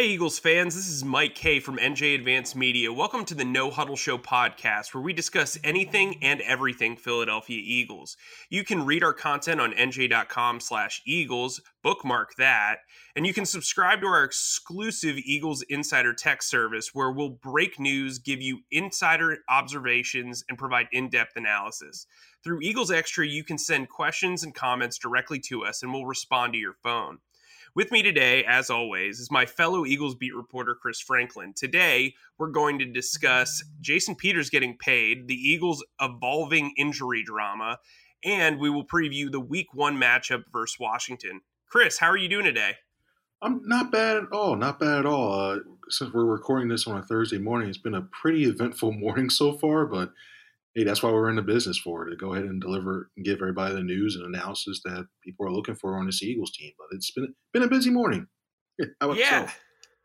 [0.00, 2.90] Hey, Eagles fans, this is Mike Kaye from NJ Advance Media.
[2.90, 8.16] Welcome to the No Huddle Show podcast, where we discuss anything and everything Philadelphia Eagles.
[8.48, 12.76] You can read our content on nj.com slash Eagles, bookmark that,
[13.14, 18.18] and you can subscribe to our exclusive Eagles Insider Tech service, where we'll break news,
[18.18, 22.06] give you insider observations, and provide in-depth analysis.
[22.42, 26.54] Through Eagles Extra, you can send questions and comments directly to us, and we'll respond
[26.54, 27.18] to your phone.
[27.72, 31.52] With me today, as always, is my fellow Eagles beat reporter, Chris Franklin.
[31.54, 37.78] Today, we're going to discuss Jason Peters getting paid, the Eagles' evolving injury drama,
[38.24, 41.42] and we will preview the week one matchup versus Washington.
[41.68, 42.74] Chris, how are you doing today?
[43.40, 44.56] I'm not bad at all.
[44.56, 45.32] Not bad at all.
[45.32, 49.30] Uh, since we're recording this on a Thursday morning, it's been a pretty eventful morning
[49.30, 50.12] so far, but
[50.74, 53.40] hey, that's why we're in the business for to go ahead and deliver and give
[53.40, 56.72] everybody the news and analysis that people are looking for on this Eagles team.
[56.78, 58.26] But it's been been a busy morning.
[59.14, 59.52] yeah, so?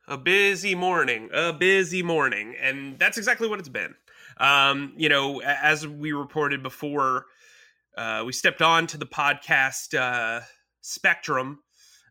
[0.07, 3.95] a busy morning, a busy morning, and that's exactly what it's been.
[4.37, 7.25] Um, you know, as we reported before,
[7.97, 10.41] uh, we stepped on to the podcast uh,
[10.81, 11.59] spectrum.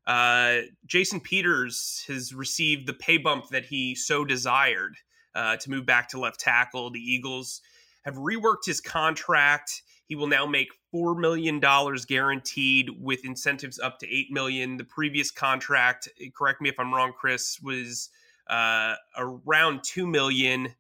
[0.06, 4.96] Uh, Jason Peters has received the pay bump that he so desired
[5.34, 6.91] uh, to move back to left tackle.
[6.91, 7.61] The Eagles
[8.05, 9.83] have reworked his contract.
[10.06, 11.60] He will now make $4 million
[12.06, 14.77] guaranteed with incentives up to 8 million.
[14.77, 18.11] The previous contract, correct me if I'm wrong, Chris, was
[18.48, 20.74] uh, around 2 million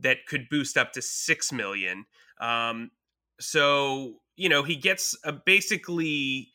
[0.00, 2.04] that could boost up to 6 million.
[2.40, 2.90] Um,
[3.40, 6.50] so, you know, he gets a basically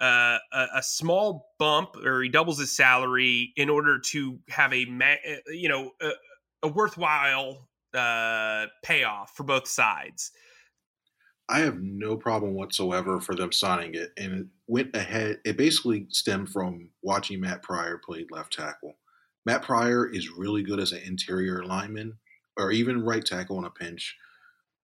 [0.00, 4.86] uh, a, a, small bump or he doubles his salary in order to have a,
[5.48, 6.10] you know, a,
[6.64, 10.32] a worthwhile uh, payoff for both sides.
[11.48, 15.40] I have no problem whatsoever for them signing it, and it went ahead.
[15.44, 18.96] It basically stemmed from watching Matt Pryor play left tackle.
[19.44, 22.14] Matt Pryor is really good as an interior lineman,
[22.56, 24.16] or even right tackle on a pinch,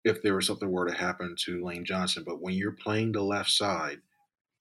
[0.05, 2.23] if there was something were to happen to Lane Johnson.
[2.25, 3.99] But when you're playing the left side,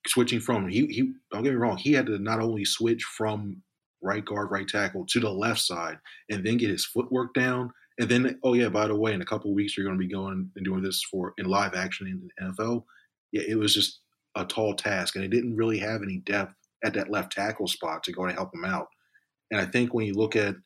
[0.06, 3.62] switching from he he don't get me wrong, he had to not only switch from
[4.02, 5.98] right guard, right tackle to the left side,
[6.30, 9.26] and then get his footwork down and then, oh yeah, by the way, in a
[9.26, 12.20] couple weeks you're going to be going and doing this for in live action in
[12.20, 12.84] the NFL.
[13.30, 14.00] Yeah, it was just
[14.36, 18.02] a tall task, and it didn't really have any depth at that left tackle spot
[18.04, 18.86] to go and help him out.
[19.50, 20.56] And I think when you look at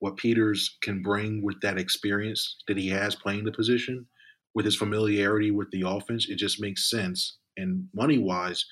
[0.00, 4.06] what Peters can bring with that experience that he has playing the position,
[4.54, 7.38] with his familiarity with the offense, it just makes sense.
[7.56, 8.66] And money wise,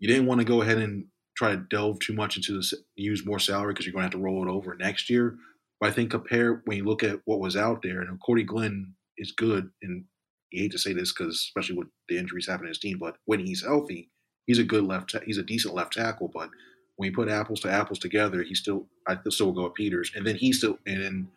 [0.00, 3.24] you didn't want to go ahead and try to delve too much into this, use
[3.24, 5.36] more salary because you're going to have to roll it over next year.
[5.80, 8.94] But I think compare when you look at what was out there, and Cordy Glenn
[9.18, 10.04] is good, and
[10.50, 13.16] you hate to say this because especially with the injuries happening to his team, but
[13.24, 14.10] when he's healthy,
[14.46, 16.30] he's a good left, he's a decent left tackle.
[16.32, 16.50] But
[16.96, 20.26] when you put apples to apples together, he still, I still go with Peters, and
[20.26, 21.28] then he still, and then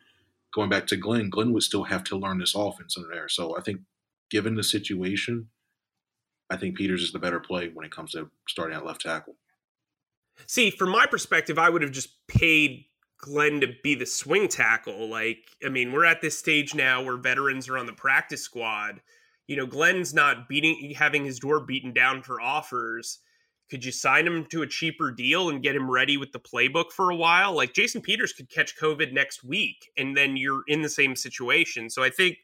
[0.54, 3.28] going back to Glenn, Glenn would still have to learn this offense in there.
[3.28, 3.82] So I think,
[4.30, 5.50] given the situation,
[6.50, 9.36] I think Peters is the better play when it comes to starting at left tackle.
[10.46, 12.86] See, from my perspective, I would have just paid
[13.20, 15.10] Glenn to be the swing tackle.
[15.10, 19.02] Like, I mean, we're at this stage now where veterans are on the practice squad.
[19.48, 23.20] You know, Glenn's not beating having his door beaten down for offers.
[23.70, 26.92] Could you sign him to a cheaper deal and get him ready with the playbook
[26.92, 27.54] for a while?
[27.54, 31.90] Like Jason Peters could catch COVID next week, and then you're in the same situation.
[31.90, 32.38] So I think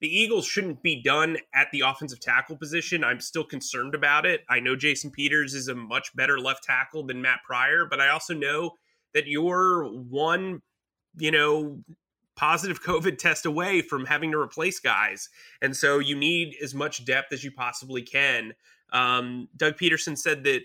[0.00, 3.04] the Eagles shouldn't be done at the offensive tackle position.
[3.04, 4.42] I'm still concerned about it.
[4.48, 8.08] I know Jason Peters is a much better left tackle than Matt Pryor, but I
[8.08, 8.72] also know
[9.14, 10.62] that you're one,
[11.16, 11.80] you know,
[12.36, 15.28] positive COVID test away from having to replace guys.
[15.60, 18.54] And so you need as much depth as you possibly can.
[18.92, 20.62] Um, Doug Pederson said that,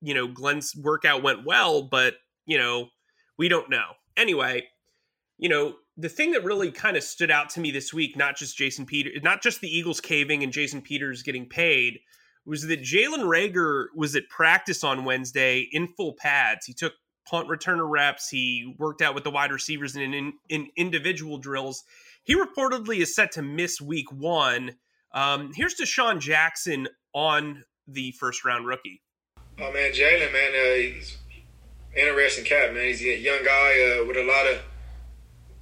[0.00, 2.14] you know, Glenn's workout went well, but,
[2.46, 2.88] you know,
[3.36, 3.92] we don't know.
[4.16, 4.68] Anyway,
[5.38, 8.36] you know, the thing that really kind of stood out to me this week, not
[8.36, 12.00] just Jason Peter, not just the Eagles caving and Jason Peters getting paid,
[12.46, 16.66] was that Jalen Reagor was at practice on Wednesday in full pads.
[16.66, 16.94] He took
[17.28, 18.28] punt returner reps.
[18.28, 21.84] He worked out with the wide receivers in, in, in individual drills.
[22.22, 24.76] He reportedly is set to miss week one.
[25.12, 29.02] Um, here's DeSean Jackson on the first round rookie.
[29.58, 31.18] Oh man, Jalen, man, uh, he's
[31.96, 32.84] interesting cat, man.
[32.84, 34.62] He's a young guy uh, with a lot of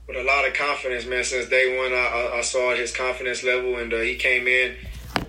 [0.06, 1.24] with a lot of confidence, man.
[1.24, 4.76] Since day one, I, I, saw his confidence level, and uh, he came in.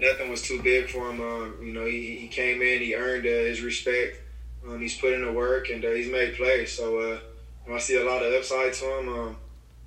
[0.02, 1.20] Nothing was too big for him.
[1.20, 4.22] Uh, you know, he, he came in, he earned uh, his respect.
[4.68, 6.72] Um, he's put in the work and uh, he's made plays.
[6.72, 7.20] So uh,
[7.74, 9.10] I see a lot of upside to him.
[9.10, 9.38] Um,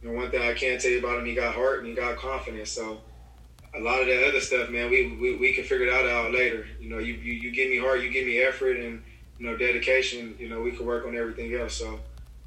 [0.03, 1.95] you know, one thing I can tell you about him, he got heart and he
[1.95, 2.71] got confidence.
[2.71, 3.01] So
[3.75, 6.67] a lot of that other stuff, man, we, we, we can figure that out later.
[6.81, 9.03] You know, you, you, you give me heart, you give me effort and,
[9.39, 11.75] you know, dedication, you know, we can work on everything else.
[11.75, 12.01] So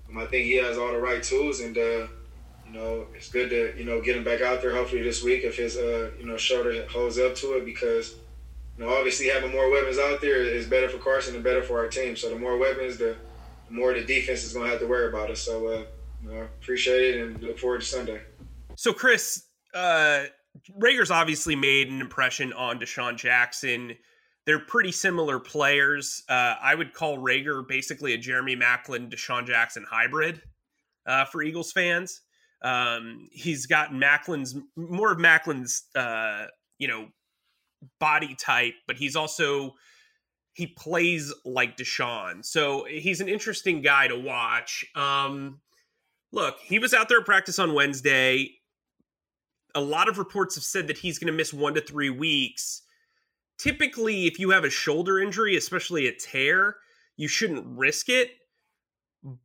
[0.09, 2.07] Um, I think he has all the right tools, and uh,
[2.65, 4.75] you know it's good to you know get him back out there.
[4.75, 8.15] Hopefully this week if his uh, you know shoulder holds up to it, because
[8.77, 11.79] you know obviously having more weapons out there is better for Carson and better for
[11.79, 12.15] our team.
[12.15, 13.15] So the more weapons, the,
[13.69, 15.41] more the defense is going to have to worry about us.
[15.41, 15.83] So uh,
[16.23, 18.21] you know, appreciate it and look forward to Sunday.
[18.75, 20.25] So Chris, uh,
[20.79, 23.95] Reagor's obviously made an impression on DeSean Jackson.
[24.45, 26.23] They're pretty similar players.
[26.29, 30.41] Uh, I would call Reagor basically a Jeremy Maclin, DeSean Jackson hybrid
[31.05, 32.21] uh, for Eagles fans.
[32.61, 36.45] Um, he's got Maclin's more of Maclin's, uh,
[36.77, 37.07] you know,
[37.99, 39.75] body type, but he's also
[40.53, 42.45] he plays like DeSean.
[42.45, 44.85] So he's an interesting guy to watch.
[44.95, 45.59] Um,
[46.31, 48.51] look, he was out there at practice on Wednesday.
[49.73, 52.83] A lot of reports have said that he's going to miss one to three weeks
[53.57, 56.77] typically if you have a shoulder injury, especially a tear,
[57.17, 58.31] you shouldn't risk it.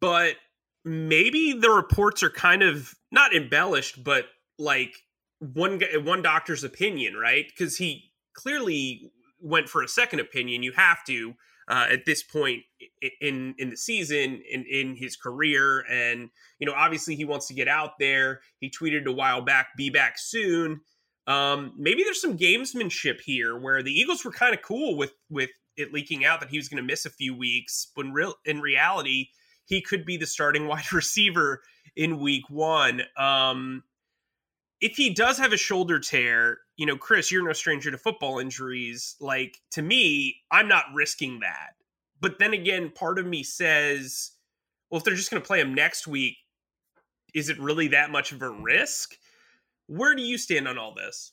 [0.01, 0.37] But
[0.85, 4.27] maybe the reports are kind of not embellished, but
[4.59, 4.95] like
[5.39, 7.47] one one doctor's opinion, right?
[7.49, 9.11] Because he clearly
[9.41, 10.63] went for a second opinion.
[10.63, 11.35] You have to
[11.69, 12.63] uh, at this point
[13.21, 17.55] in in the season in in his career, and you know obviously he wants to
[17.55, 18.41] get out there.
[18.59, 20.81] He tweeted a while back, "Be back soon."
[21.27, 25.51] Um, maybe there's some gamesmanship here where the Eagles were kind of cool with with
[25.77, 28.61] it leaking out that he was going to miss a few weeks, when real in
[28.61, 29.29] reality
[29.65, 31.63] he could be the starting wide receiver
[31.95, 33.03] in Week One.
[33.17, 33.85] Um,
[34.81, 38.39] if he does have a shoulder tear, you know, Chris, you're no stranger to football
[38.39, 39.17] injuries.
[39.21, 41.75] Like to me, I'm not risking that.
[42.21, 44.33] But then again, part of me says,
[44.91, 46.37] well, if they're just going to play him next week,
[47.35, 49.17] is it really that much of a risk?
[49.87, 51.33] Where do you stand on all this?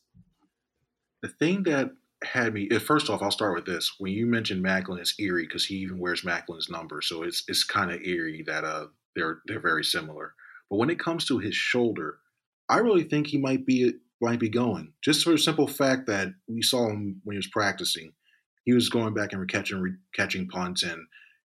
[1.21, 1.91] The thing that
[2.23, 3.95] had me eh, first off, I'll start with this.
[3.99, 7.63] When you mentioned Maclin, it's eerie because he even wears Maclin's number, so it's it's
[7.63, 10.33] kind of eerie that uh they're they're very similar.
[10.69, 12.19] But when it comes to his shoulder,
[12.69, 16.29] I really think he might be might be going just for the simple fact that
[16.47, 18.13] we saw him when he was practicing.
[18.65, 20.99] He was going back and catching catching punts, and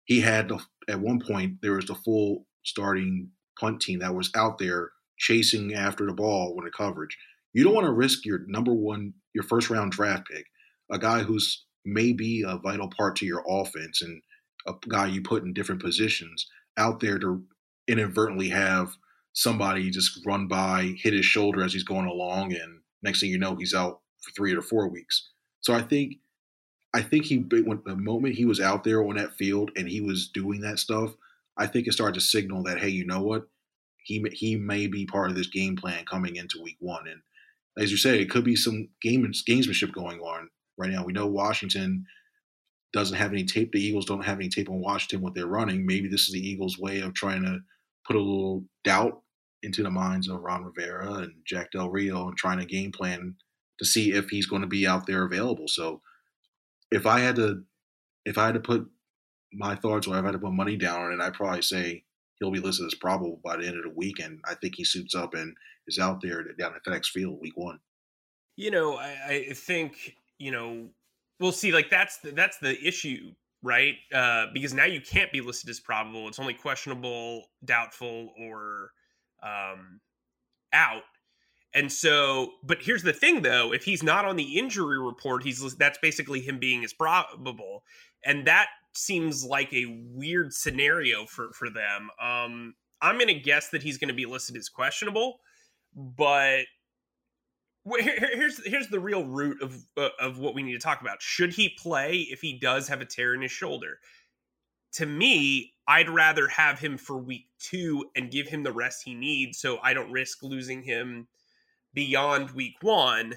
[0.05, 0.59] he had the,
[0.89, 5.75] at one point there was the full starting punt team that was out there chasing
[5.75, 7.17] after the ball when the coverage.
[7.53, 10.47] You don't want to risk your number one, your first round draft pick,
[10.91, 14.23] a guy who's maybe a vital part to your offense and
[14.67, 16.47] a guy you put in different positions
[16.77, 17.45] out there to
[17.89, 18.97] inadvertently have
[19.33, 23.39] somebody just run by, hit his shoulder as he's going along, and next thing you
[23.39, 25.31] know, he's out for three or four weeks.
[25.61, 26.15] So I think,
[26.95, 30.01] I think he when the moment he was out there on that field and he
[30.01, 31.15] was doing that stuff,
[31.57, 33.45] I think it started to signal that hey, you know what,
[33.99, 37.07] he he may be part of this game plan coming into week one.
[37.09, 37.21] And
[37.83, 41.05] as you say, it could be some game gamesmanship going on right now.
[41.05, 42.05] We know Washington
[42.93, 43.73] doesn't have any tape.
[43.73, 45.87] The Eagles don't have any tape on Washington what they're running.
[45.87, 47.61] Maybe this is the Eagles' way of trying to
[48.07, 49.23] put a little doubt
[49.63, 53.37] into the minds of Ron Rivera and Jack Del Rio and trying to game plan
[53.79, 55.69] to see if he's going to be out there available.
[55.69, 56.01] So
[56.91, 57.63] if I had to
[58.25, 58.89] if I had to put
[59.53, 62.05] my thoughts or if I had to put money down on it, I'd probably say
[62.39, 64.85] he'll be listed as probable by the end of the week, and I think he
[64.85, 65.55] suits up and
[65.87, 67.79] is out there down at FedEx Field week one.
[68.57, 70.89] You know, I, I think you know
[71.41, 71.73] we'll see.
[71.73, 73.33] Like that's the, that's the issue,
[73.63, 73.95] right?
[74.13, 78.91] Uh, because now you can't be listed as probable; it's only questionable, doubtful, or
[79.43, 80.01] um,
[80.73, 81.03] out.
[81.75, 85.77] And so, but here's the thing, though: if he's not on the injury report, he's
[85.77, 87.83] that's basically him being as probable,
[88.25, 92.11] and that seems like a weird scenario for for them.
[92.21, 95.41] Um, I'm going to guess that he's going to be listed as questionable,
[95.95, 96.65] but
[97.85, 101.23] here's here's the real root of uh, of what we need to talk about.
[101.23, 103.99] Should he play if he does have a tear in his shoulder?
[104.95, 109.15] To me, I'd rather have him for week two and give him the rest he
[109.15, 111.29] needs, so I don't risk losing him
[111.95, 113.35] beyond week one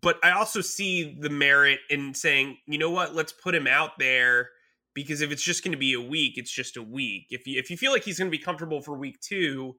[0.00, 3.98] but I also see the merit in saying, you know what, let's put him out
[3.98, 4.50] there
[4.94, 7.26] because if it's just going to be a week, it's just a week.
[7.30, 9.74] If you if you feel like he's going to be comfortable for week 2,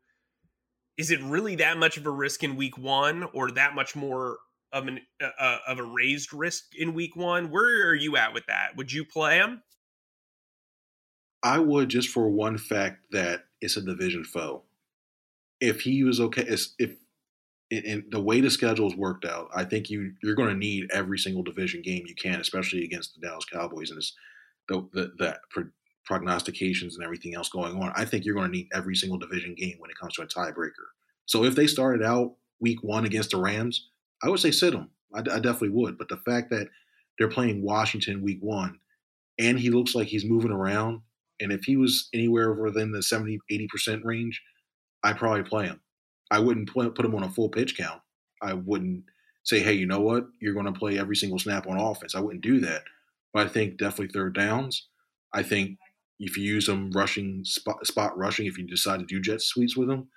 [0.97, 4.37] is it really that much of a risk in week 1 or that much more
[4.71, 7.49] of an uh, uh of a raised risk in week 1?
[7.49, 8.75] Where are you at with that?
[8.75, 9.61] Would you play him?
[11.43, 14.63] I would just for one fact that it's a division foe.
[15.61, 16.45] If he was okay,
[16.79, 16.97] if
[17.71, 21.17] and the way the schedule's worked out, I think you you're going to need every
[21.17, 24.13] single division game you can, especially against the Dallas Cowboys and it's
[24.67, 25.39] the the, the
[26.05, 27.91] prognostications and everything else going on.
[27.95, 30.27] I think you're going to need every single division game when it comes to a
[30.27, 30.87] tiebreaker.
[31.25, 33.89] So if they started out week one against the Rams,
[34.23, 34.89] I would say sit them.
[35.13, 35.97] I, I definitely would.
[35.97, 36.67] But the fact that
[37.17, 38.79] they're playing Washington week one,
[39.39, 41.01] and he looks like he's moving around,
[41.39, 44.41] And if he was anywhere within the 70, 80% range,
[45.03, 45.81] I'd probably play him.
[46.31, 48.01] I wouldn't put him on a full pitch count.
[48.41, 49.03] I wouldn't
[49.43, 50.25] say, hey, you know what?
[50.41, 52.15] You're going to play every single snap on offense.
[52.15, 52.83] I wouldn't do that.
[53.33, 54.87] But I think definitely third downs.
[55.33, 55.77] I think
[56.19, 59.75] if you use them rushing, spot, spot rushing, if you decide to do jet sweeps
[59.75, 60.07] with them,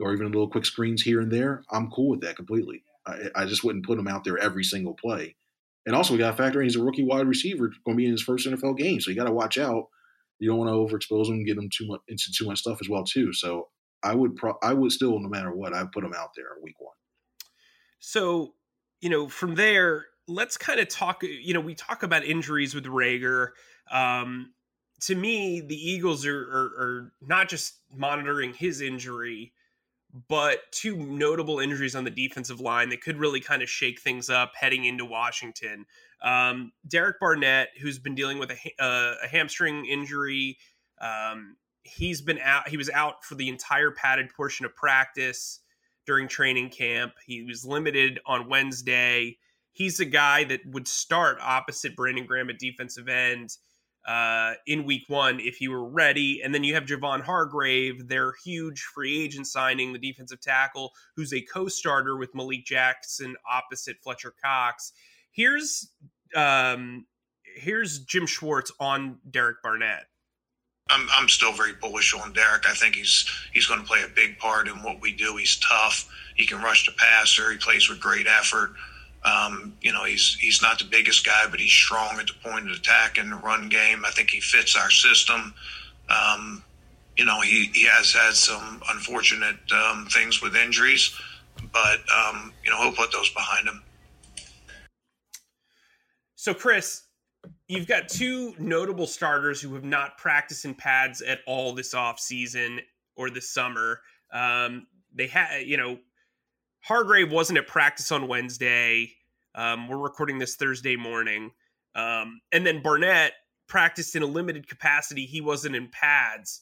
[0.00, 2.82] or even a little quick screens here and there, I'm cool with that completely.
[3.06, 5.36] I, I just wouldn't put him out there every single play.
[5.86, 8.06] And also, we got to factor in he's a rookie wide receiver, going to be
[8.06, 9.88] in his first NFL game, so you got to watch out.
[10.40, 12.88] You don't want to overexpose him, get him too much into too much stuff as
[12.88, 13.32] well too.
[13.32, 13.68] So
[14.02, 16.80] I would, pro- I would still, no matter what, I put him out there week
[16.80, 16.94] one.
[18.00, 18.54] So
[19.04, 21.22] you know, from there, let's kind of talk.
[21.22, 23.48] You know, we talk about injuries with Reagor.
[23.92, 24.53] Um,
[25.02, 29.52] to me, the Eagles are, are, are not just monitoring his injury,
[30.28, 34.30] but two notable injuries on the defensive line that could really kind of shake things
[34.30, 35.86] up heading into Washington.
[36.22, 40.58] Um, Derek Barnett, who's been dealing with a, uh, a hamstring injury,
[41.00, 42.68] um, he's been out.
[42.68, 45.60] He was out for the entire padded portion of practice
[46.06, 47.12] during training camp.
[47.26, 49.38] He was limited on Wednesday.
[49.72, 53.56] He's a guy that would start opposite Brandon Graham at defensive end
[54.06, 56.42] uh, in week one if he were ready.
[56.42, 61.32] And then you have Javon Hargrave, their huge free agent signing, the defensive tackle, who's
[61.32, 64.92] a co starter with Malik Jackson opposite Fletcher Cox.
[65.30, 65.90] Here's
[66.34, 67.06] um,
[67.56, 70.06] here's Jim Schwartz on Derek Barnett.
[70.90, 72.68] I'm I'm still very bullish on Derek.
[72.68, 75.36] I think he's he's going to play a big part in what we do.
[75.36, 76.10] He's tough.
[76.36, 77.50] He can rush the passer.
[77.50, 78.74] He plays with great effort.
[79.24, 82.70] Um, you know, he's he's not the biggest guy, but he's strong at the point
[82.70, 84.04] of attack in the run game.
[84.04, 85.54] I think he fits our system.
[86.10, 86.62] Um,
[87.16, 91.18] you know, he, he has had some unfortunate um, things with injuries,
[91.72, 93.82] but um, you know, he'll put those behind him.
[96.34, 97.04] So, Chris,
[97.68, 102.20] you've got two notable starters who have not practiced in pads at all this off
[102.20, 102.80] season
[103.16, 104.00] or this summer.
[104.32, 105.98] Um, they had, you know,
[106.84, 109.10] Hargrave wasn't at practice on Wednesday.
[109.54, 111.50] Um, we're recording this Thursday morning.
[111.94, 113.32] Um, and then Barnett
[113.68, 115.24] practiced in a limited capacity.
[115.24, 116.60] He wasn't in pads.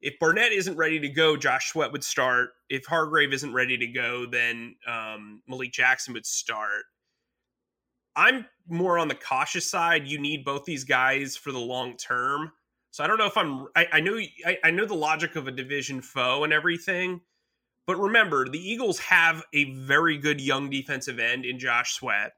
[0.00, 2.50] If Barnett isn't ready to go, Josh Sweat would start.
[2.68, 6.82] If Hargrave isn't ready to go, then um, Malik Jackson would start.
[8.16, 10.08] I'm more on the cautious side.
[10.08, 12.50] You need both these guys for the long term.
[12.90, 13.68] So I don't know if I'm.
[13.76, 14.18] I, I know.
[14.44, 17.20] I, I know the logic of a division foe and everything,
[17.90, 22.34] but remember, the Eagles have a very good young defensive end in Josh Sweat,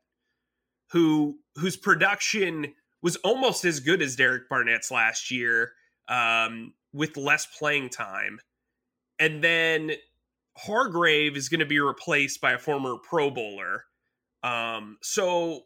[0.92, 5.72] who whose production was almost as good as Derek Barnett's last year,
[6.08, 8.40] um, with less playing time,
[9.18, 9.90] and then
[10.56, 13.84] Hargrave is going to be replaced by a former Pro Bowler.
[14.42, 15.64] Um, so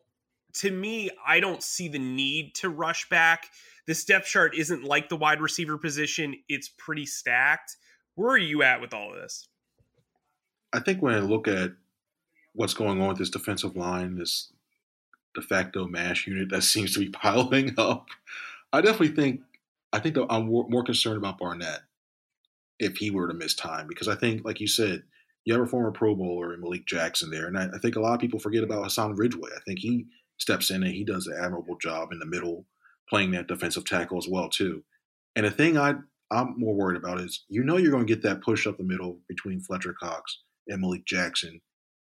[0.55, 3.47] to me, I don't see the need to rush back.
[3.87, 7.77] The depth chart isn't like the wide receiver position, it's pretty stacked.
[8.17, 9.47] Where are you at with all of this?
[10.77, 11.73] I think when I look at
[12.53, 14.53] what's going on with this defensive line, this
[15.35, 18.09] de facto mash unit that seems to be piling up,
[18.73, 19.41] I definitely think
[19.93, 21.81] I think I'm more concerned about Barnett
[22.79, 25.05] if he were to miss time because I think, like you said,
[25.45, 28.01] you have a former Pro Bowler in Malik Jackson there, and I, I think a
[28.01, 29.51] lot of people forget about Hassan Ridgeway.
[29.57, 30.07] I think he
[30.39, 32.67] steps in and he does an admirable job in the middle,
[33.09, 34.85] playing that defensive tackle as well too.
[35.37, 35.95] And the thing I
[36.31, 38.85] I'm more worried about is you know you're going to get that push up the
[38.85, 41.61] middle between Fletcher Cox and Malik Jackson.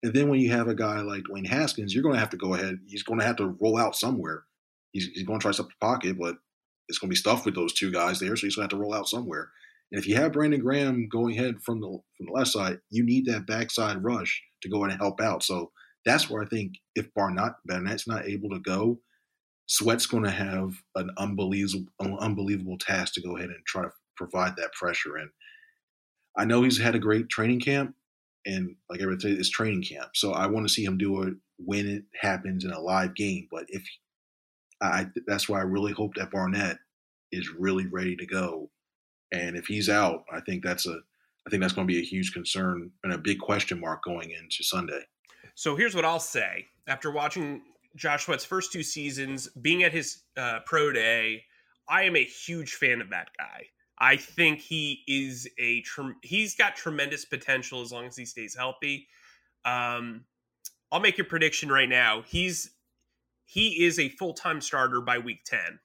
[0.03, 2.37] And then when you have a guy like Dwayne Haskins, you're going to have to
[2.37, 2.77] go ahead.
[2.85, 4.43] He's going to have to roll out somewhere.
[4.91, 6.35] He's, he's going to try the pocket, but
[6.89, 8.35] it's going to be stuffed with those two guys there.
[8.35, 9.49] So he's going to have to roll out somewhere.
[9.91, 13.05] And if you have Brandon Graham going ahead from the from the left side, you
[13.05, 15.43] need that backside rush to go in and help out.
[15.43, 15.71] So
[16.05, 18.99] that's where I think if Barnett Barnett's not able to go,
[19.67, 23.91] Sweat's going to have an unbelievable, an unbelievable task to go ahead and try to
[24.17, 25.15] provide that pressure.
[25.17, 25.29] And
[26.37, 27.95] I know he's had a great training camp,
[28.45, 30.11] and like everyone said, it's training camp.
[30.15, 33.47] So I want to see him do it when it happens in a live game.
[33.51, 33.83] But if
[34.81, 36.77] I, that's why I really hope that Barnett
[37.31, 38.69] is really ready to go.
[39.31, 40.99] And if he's out, I think that's a,
[41.45, 44.31] I think that's going to be a huge concern and a big question mark going
[44.31, 45.01] into Sunday.
[45.55, 47.61] So here's what I'll say after watching
[47.95, 51.43] Josh Sweat's first two seasons, being at his uh, pro day,
[51.89, 53.67] I am a huge fan of that guy.
[54.03, 58.53] I think he is a tre- he's got tremendous potential as long as he stays
[58.53, 59.07] healthy.
[59.63, 60.25] Um,
[60.91, 62.21] I'll make a prediction right now.
[62.27, 62.71] He's
[63.45, 65.79] he is a full time starter by week ten.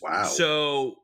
[0.00, 0.26] Wow.
[0.26, 1.00] So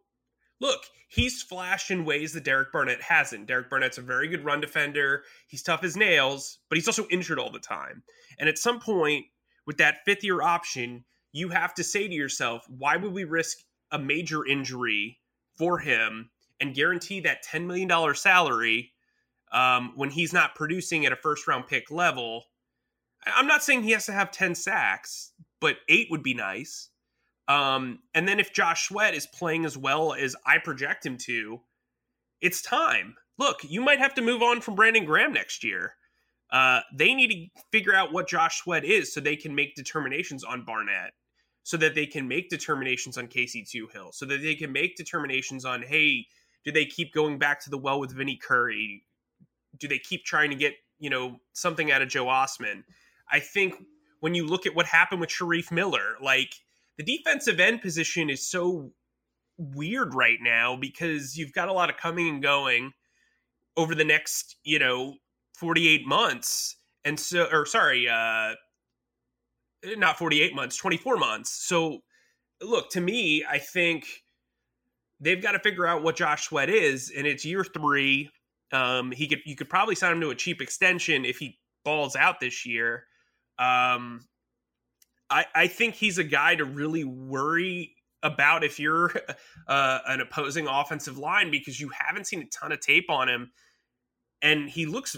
[0.60, 3.48] look, he's flashed in ways that Derek Barnett hasn't.
[3.48, 5.24] Derek Barnett's a very good run defender.
[5.48, 8.04] He's tough as nails, but he's also injured all the time.
[8.38, 9.24] And at some point,
[9.66, 13.58] with that fifth year option, you have to say to yourself, why would we risk
[13.90, 15.18] a major injury
[15.56, 16.30] for him
[16.60, 18.92] and guarantee that $10 million salary
[19.52, 22.44] um, when he's not producing at a first round pick level.
[23.26, 26.90] I'm not saying he has to have 10 sacks, but eight would be nice.
[27.48, 31.60] Um, and then if Josh Sweat is playing as well as I project him to,
[32.40, 33.16] it's time.
[33.38, 35.94] Look, you might have to move on from Brandon Graham next year.
[36.50, 40.44] Uh, they need to figure out what Josh Sweat is so they can make determinations
[40.44, 41.12] on Barnett,
[41.64, 45.64] so that they can make determinations on Casey Toohill, so that they can make determinations
[45.64, 46.26] on, hey,
[46.64, 49.02] do they keep going back to the well with Vinny Curry?
[49.78, 52.84] Do they keep trying to get, you know, something out of Joe Ostman?
[53.32, 53.74] I think
[54.20, 56.54] when you look at what happened with Shareef Miller, like
[56.98, 58.92] the defensive end position is so
[59.56, 62.92] weird right now because you've got a lot of coming and going
[63.76, 65.14] over the next, you know,
[65.56, 66.76] 48 months.
[67.04, 68.54] And so, or sorry, uh,
[69.96, 71.50] not 48 months, 24 months.
[71.66, 72.00] So,
[72.62, 74.06] look, to me, I think
[75.20, 78.30] they've got to figure out what Josh Sweat is, and it's year three.
[78.72, 82.16] Um, he could you could probably sign him to a cheap extension if he balls
[82.16, 83.04] out this year.
[83.58, 84.26] Um,
[85.30, 89.12] I I think he's a guy to really worry about if you're
[89.68, 93.52] uh, an opposing offensive line because you haven't seen a ton of tape on him,
[94.42, 95.16] and he looks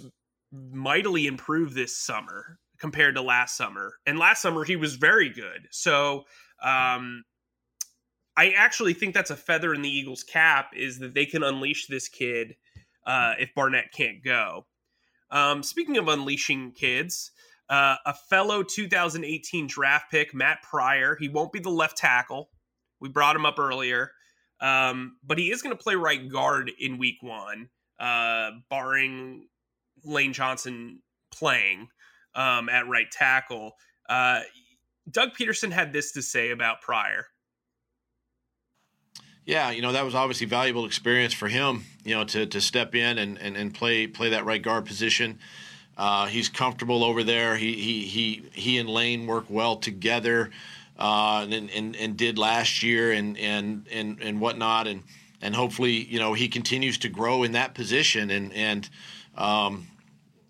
[0.52, 3.94] mightily improved this summer compared to last summer.
[4.06, 5.68] And last summer he was very good.
[5.70, 6.24] So
[6.62, 7.24] um,
[8.36, 11.86] I actually think that's a feather in the Eagles' cap is that they can unleash
[11.86, 12.56] this kid
[13.06, 14.66] uh, if Barnett can't go.
[15.30, 17.32] Um, speaking of unleashing kids,
[17.68, 22.50] uh, a fellow 2018 draft pick, Matt Pryor, he won't be the left tackle.
[23.00, 24.12] We brought him up earlier,
[24.60, 27.68] um, but he is going to play right guard in week one,
[27.98, 29.48] uh, barring
[30.04, 31.02] Lane Johnson
[31.32, 31.88] playing
[32.36, 33.72] um, at right tackle.
[34.08, 34.40] Uh,
[35.10, 37.26] Doug Pederson had this to say about Pryor.
[39.44, 41.84] Yeah, you know that was obviously valuable experience for him.
[42.04, 45.38] You know to, to step in and, and, and play play that right guard position.
[45.96, 47.56] Uh, he's comfortable over there.
[47.56, 50.50] He he he he and Lane work well together,
[50.98, 54.88] uh, and, and and did last year and and and and whatnot.
[54.88, 55.04] And
[55.40, 58.30] and hopefully you know he continues to grow in that position.
[58.30, 58.90] And and
[59.36, 59.86] um,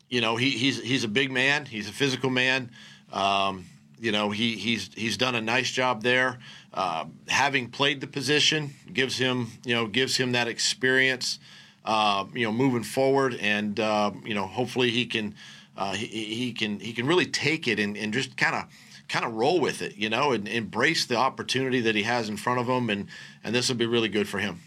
[0.08, 1.66] you know he he's he's a big man.
[1.66, 2.70] He's a physical man.
[3.12, 3.66] Um,
[3.98, 6.38] you know he he's he's done a nice job there.
[6.76, 11.38] Uh, having played the position gives him, you know, gives him that experience,
[11.86, 15.34] uh, you know, moving forward, and uh, you know, hopefully he can,
[15.78, 18.64] uh, he, he, can, he can really take it and, and just kind of,
[19.08, 22.36] kind of roll with it, you know, and embrace the opportunity that he has in
[22.36, 23.08] front of him, and
[23.42, 24.60] and this will be really good for him.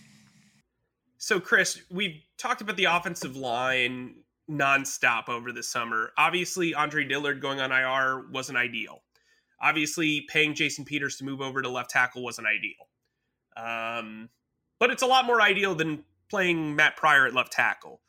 [1.19, 4.15] So, Chris, we've talked about the offensive line
[4.49, 6.11] nonstop over the summer.
[6.17, 9.03] Obviously, Andre Dillard going on IR wasn't ideal.
[9.61, 12.87] Obviously, paying Jason Peters to move over to left tackle wasn't ideal.
[13.57, 14.29] Um,
[14.79, 18.01] but it's a lot more ideal than playing Matt Pryor at left tackle.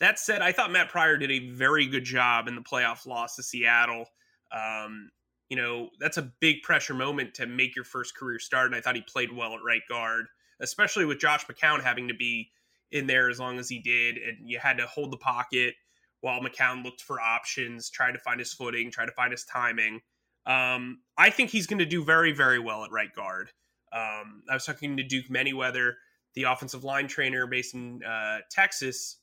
[0.00, 3.36] That said, I thought Matt Pryor did a very good job in the playoff loss
[3.36, 4.06] to Seattle.
[4.52, 5.10] Um,
[5.48, 8.80] you know, that's a big pressure moment to make your first career start, and I
[8.80, 10.26] thought he played well at right guard,
[10.60, 12.50] especially with Josh McCown having to be
[12.90, 15.74] in there as long as he did, and you had to hold the pocket
[16.20, 20.00] while McCown looked for options, tried to find his footing, tried to find his timing.
[20.46, 23.50] Um, I think he's going to do very, very well at right guard.
[23.92, 25.92] Um, I was talking to Duke Manyweather,
[26.34, 29.18] the offensive line trainer based in uh, Texas,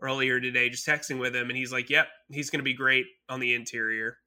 [0.00, 3.06] earlier today, just texting with him, and he's like, "Yep, he's going to be great
[3.28, 4.18] on the interior."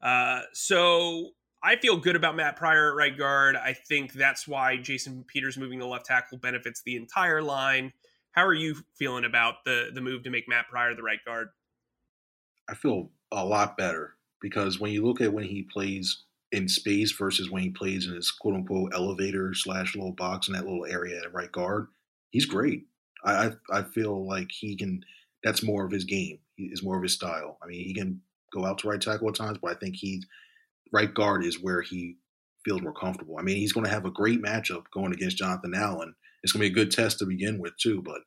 [0.00, 1.30] Uh, so
[1.62, 3.56] I feel good about Matt Pryor at right guard.
[3.56, 7.92] I think that's why Jason Peters moving to left tackle benefits the entire line.
[8.36, 11.48] How are you feeling about the the move to make Matt Pryor the right guard?
[12.68, 17.12] I feel a lot better because when you look at when he plays in space
[17.12, 20.86] versus when he plays in his quote unquote elevator slash little box in that little
[20.86, 21.88] area at right guard,
[22.30, 22.84] he's great.
[23.24, 25.02] I, I, I feel like he can.
[25.42, 26.38] That's more of his game.
[26.56, 27.58] He is more of his style.
[27.62, 28.20] I mean, he can
[28.52, 30.26] go out to right tackle at times, but I think he's
[30.92, 32.16] right guard is where he
[32.64, 33.38] feels more comfortable.
[33.38, 36.14] I mean, he's going to have a great matchup going against Jonathan Allen.
[36.46, 38.20] It's going to be a good test to begin with too, but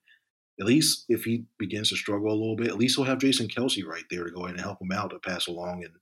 [0.60, 3.48] at least if he begins to struggle a little bit, at least he'll have Jason
[3.48, 5.94] Kelce right there to go in and help him out to pass along and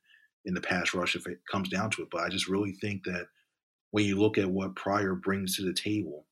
[0.43, 2.07] in the pass rush if it comes down to it.
[2.11, 3.27] But I just really think that
[3.91, 6.25] when you look at what Pryor brings to the table,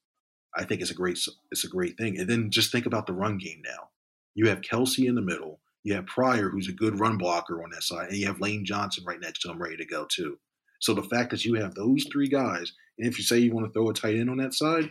[0.56, 1.20] I think it's a great
[1.52, 2.18] it's a great thing.
[2.18, 3.90] And then just think about the run game now.
[4.34, 5.60] You have Kelce in the middle.
[5.84, 8.66] You have Pryor, who's a good run blocker on that side, and you have Lane
[8.66, 10.40] Johnson right next to him, ready to go too.
[10.80, 13.68] So the fact that you have those three guys, and if you say you want
[13.68, 14.90] to throw a tight end on that side,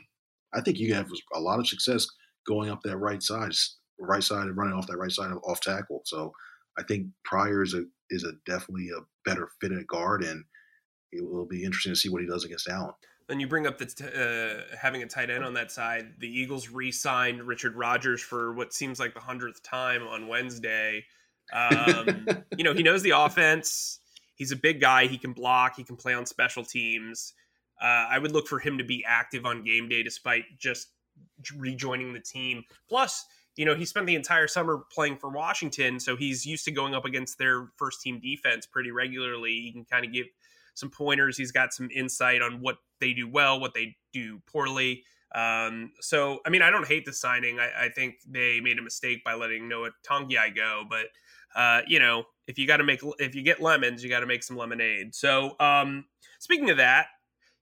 [0.54, 2.06] I think you have a lot of success
[2.46, 3.52] going up that right side,
[3.98, 6.02] right side and running off that right side of off tackle.
[6.04, 6.32] So
[6.78, 10.44] I think Pryor is a is a definitely a better fit at guard, and
[11.12, 12.92] it will be interesting to see what he does against Allen.
[13.28, 16.14] Then you bring up the t- uh, having a tight end on that side.
[16.18, 21.04] The Eagles re-signed Richard Rodgers for what seems like the hundredth time on Wednesday.
[21.52, 22.26] Um,
[22.58, 24.00] you know, he knows the offense.
[24.34, 25.06] He's a big guy.
[25.06, 25.76] He can block.
[25.76, 27.32] He can play on special teams.
[27.80, 30.88] Uh, I would look for him to be active on game day, despite just
[31.56, 32.64] rejoining the team.
[32.88, 33.24] Plus,
[33.56, 36.94] you know, he spent the entire summer playing for Washington, so he's used to going
[36.94, 39.60] up against their first team defense pretty regularly.
[39.60, 40.26] He can kind of give
[40.74, 41.36] some pointers.
[41.36, 45.04] He's got some insight on what they do well, what they do poorly.
[45.34, 47.58] Um, so, I mean, I don't hate the signing.
[47.58, 51.06] I, I, think they made a mistake by letting Noah Togiai go, but
[51.56, 54.26] uh, you know, if you got to make, if you get lemons, you got to
[54.26, 55.14] make some lemonade.
[55.14, 56.04] So, um,
[56.38, 57.06] speaking of that,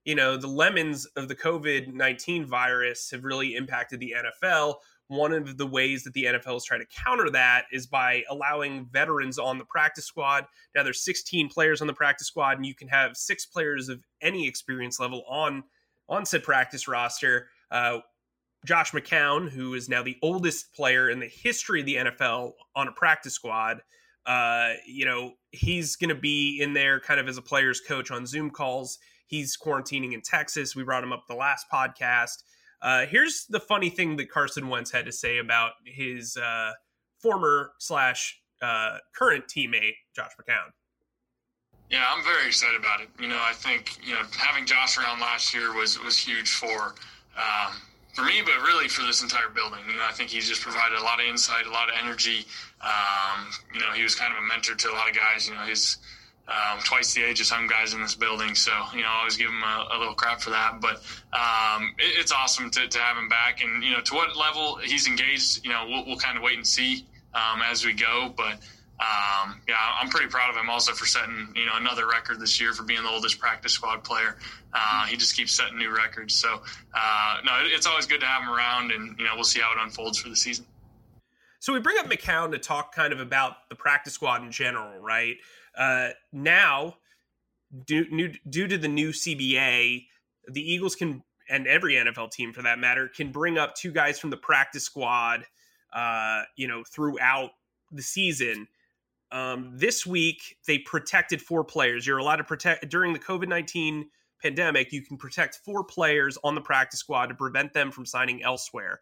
[0.05, 4.75] you know, the lemons of the COVID 19 virus have really impacted the NFL.
[5.07, 8.87] One of the ways that the NFL is trying to counter that is by allowing
[8.91, 10.45] veterans on the practice squad.
[10.75, 14.03] Now there's 16 players on the practice squad, and you can have six players of
[14.21, 15.63] any experience level on
[16.09, 17.47] on said practice roster.
[17.71, 17.99] Uh,
[18.65, 22.87] Josh McCown, who is now the oldest player in the history of the NFL on
[22.87, 23.81] a practice squad,
[24.25, 28.09] uh, you know, he's going to be in there kind of as a player's coach
[28.09, 28.99] on Zoom calls.
[29.33, 30.75] He's quarantining in Texas.
[30.75, 32.43] We brought him up the last podcast.
[32.83, 36.73] Uh, here's the funny thing that Carson Wentz had to say about his uh,
[37.19, 40.69] former slash uh, current teammate, Josh McCown.
[41.89, 43.09] Yeah, I'm very excited about it.
[43.19, 46.93] You know, I think you know having Josh around last year was was huge for
[47.35, 47.73] um,
[48.13, 49.79] for me, but really for this entire building.
[49.89, 52.45] You know, I think he's just provided a lot of insight, a lot of energy.
[52.81, 55.49] Um, you know, he was kind of a mentor to a lot of guys.
[55.49, 55.97] You know, he's
[56.47, 58.53] um, twice the age of some guys in this building.
[58.55, 60.81] So, you know, I always give him a, a little crap for that.
[60.81, 60.97] But
[61.31, 63.63] um, it, it's awesome to, to, have him back.
[63.63, 66.57] And, you know, to what level he's engaged, you know, we'll, we'll kind of wait
[66.57, 68.33] and see um, as we go.
[68.35, 68.53] But,
[68.99, 72.59] um, yeah, I'm pretty proud of him also for setting, you know, another record this
[72.59, 74.35] year for being the oldest practice squad player.
[74.73, 76.35] Uh, he just keeps setting new records.
[76.35, 76.61] So,
[76.93, 78.91] uh, no, it's always good to have him around.
[78.91, 80.65] And, you know, we'll see how it unfolds for the season.
[81.59, 84.99] So we bring up McCown to talk kind of about the practice squad in general,
[84.99, 85.37] right?
[85.77, 86.95] Uh, now,
[87.85, 90.05] due, new, due to the new CBA,
[90.47, 94.19] the Eagles can, and every NFL team for that matter, can bring up two guys
[94.19, 95.45] from the practice squad,
[95.93, 97.51] uh, you know, throughout
[97.91, 98.67] the season.
[99.31, 102.05] Um, this week, they protected four players.
[102.05, 104.09] You're allowed to protect during the COVID 19
[104.43, 108.43] pandemic, you can protect four players on the practice squad to prevent them from signing
[108.43, 108.99] elsewhere.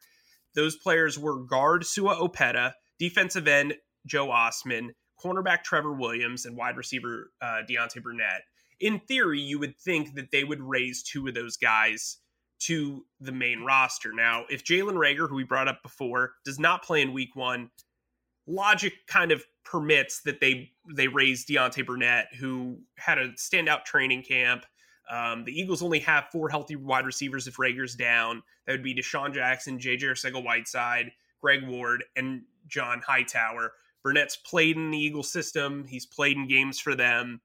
[0.54, 3.74] Those players were guard Sua Opeta, defensive end
[4.06, 4.90] Joe Ostman,
[5.24, 8.44] cornerback Trevor Williams and wide receiver uh, Deontay Burnett.
[8.80, 12.18] In theory, you would think that they would raise two of those guys
[12.62, 14.14] to the main roster.
[14.14, 17.70] Now, if Jalen Reagor, who we brought up before, does not play in week one,
[18.48, 24.24] logic kind of permits that they they raise Deontay Burnett, who had a standout training
[24.24, 24.66] camp.
[25.10, 28.44] Um, the Eagles only have four healthy wide receivers if Reagor's down.
[28.66, 33.74] That would be DeSean Jackson, JJ Arcega-Whiteside, Greg Ward, and John Hightower.
[34.04, 35.86] Burnett's played in the Eagle system.
[35.88, 37.42] He's played in games for them.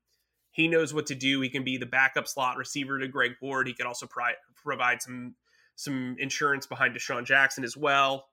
[0.51, 1.41] He knows what to do.
[1.43, 3.67] He can be the backup slot receiver to Greg Ward.
[3.67, 4.09] He can also
[4.55, 5.35] provide some
[5.75, 8.29] some insurance behind DeSean Jackson as well.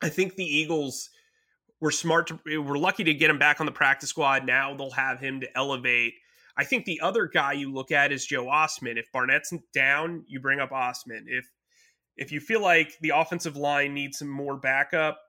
[0.00, 1.10] I think the Eagles
[1.80, 4.46] were smart to we're lucky to get him back on the practice squad.
[4.46, 6.14] Now they'll have him to elevate.
[6.56, 8.98] I think the other guy you look at is Joe Ostman.
[8.98, 11.24] If Barnett's down, you bring up Ostman.
[11.26, 11.46] If
[12.16, 15.20] if you feel like the offensive line needs some more backup,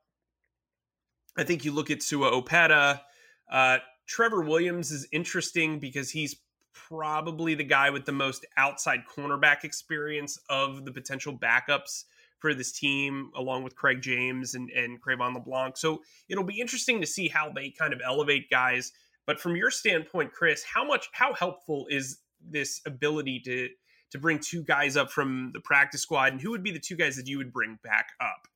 [1.39, 3.01] I think you look at Sua Opeta.
[3.51, 6.35] Uh, Trevor Williams is interesting because he's
[6.73, 12.05] probably the guy with the most outside cornerback experience of the potential backups
[12.39, 15.77] for this team, along with Craig James and, and Cre'Von LeBlanc.
[15.77, 18.91] So it'll be interesting to see how they kind of elevate guys.
[19.25, 23.69] But from your standpoint, Chris, how much how helpful is this ability to
[24.11, 26.95] to bring two guys up from the practice squad, and who would be the two
[26.95, 28.47] guys that you would bring back up?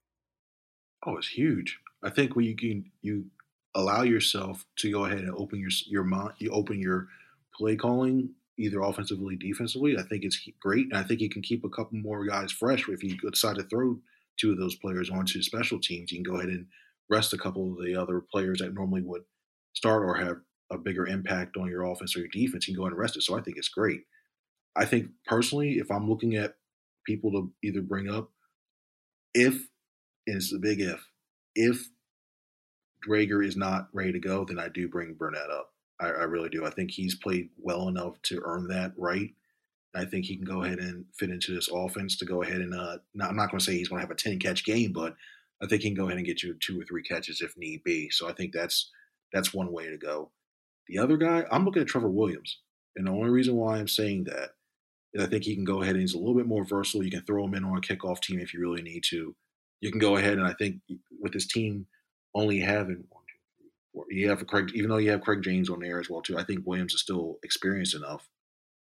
[1.05, 1.77] Oh, it's huge.
[2.03, 3.25] I think when you can you
[3.75, 7.07] allow yourself to go ahead and open your your mind, you open your
[7.55, 9.97] play calling either offensively, defensively.
[9.97, 12.87] I think it's great, and I think you can keep a couple more guys fresh
[12.87, 13.99] if you decide to throw
[14.37, 16.11] two of those players onto special teams.
[16.11, 16.67] You can go ahead and
[17.09, 19.23] rest a couple of the other players that normally would
[19.73, 20.37] start or have
[20.71, 22.67] a bigger impact on your offense or your defense.
[22.67, 23.23] You can go ahead and rest it.
[23.23, 24.01] So I think it's great.
[24.75, 26.55] I think personally, if I'm looking at
[27.05, 28.31] people to either bring up,
[29.33, 29.53] if
[30.25, 31.05] and it's a big if,
[31.55, 31.89] if
[33.07, 35.71] Reagor is not ready to go, then I do bring Burnett up.
[35.99, 36.65] I, I, really do.
[36.65, 39.31] I think he's played well enough to earn that right.
[39.95, 42.73] I think he can go ahead and fit into this offense to go ahead and
[42.73, 44.91] uh, not, I'm not going to say he's going to have a 10 catch game,
[44.91, 45.15] but
[45.61, 47.83] I think he can go ahead and get you two or three catches if need
[47.83, 48.09] be.
[48.09, 48.89] So I think that's
[49.31, 50.31] that's one way to go.
[50.87, 52.59] The other guy, I'm looking at Trevor Williams,
[52.95, 54.51] and the only reason why I'm saying that
[55.13, 57.03] is I think he can go ahead and he's a little bit more versatile.
[57.03, 59.35] You can throw him in on a kickoff team if you really need to.
[59.83, 60.79] You can go ahead and I think
[61.19, 61.87] with this team
[62.33, 65.69] only having one, two, three, four, you have Craig, even though you have Craig James
[65.69, 66.37] on there as well too.
[66.37, 68.29] I think Williams is still experienced enough.